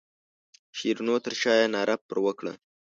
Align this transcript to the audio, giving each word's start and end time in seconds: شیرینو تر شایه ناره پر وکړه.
شیرینو 0.77 1.15
تر 1.23 1.33
شایه 1.41 1.67
ناره 1.73 1.95
پر 2.07 2.17
وکړه. 2.25 2.53